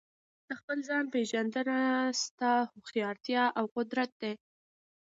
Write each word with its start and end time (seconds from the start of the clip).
د 0.47 0.49
خپل 0.59 0.77
ځان 0.89 1.05
پېژندنه 1.13 1.77
ستا 2.23 2.51
هوښیارتیا 2.71 3.43
او 3.59 3.65
قدرت 3.75 4.11
دی. 4.21 4.33